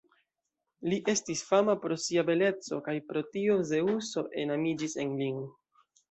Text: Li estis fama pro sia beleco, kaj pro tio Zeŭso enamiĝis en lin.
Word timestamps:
Li 0.91 0.97
estis 1.11 1.41
fama 1.49 1.73
pro 1.83 1.97
sia 2.03 2.23
beleco, 2.29 2.79
kaj 2.87 2.95
pro 3.09 3.23
tio 3.35 3.57
Zeŭso 3.73 4.23
enamiĝis 4.45 4.97
en 5.05 5.13
lin. 5.21 5.37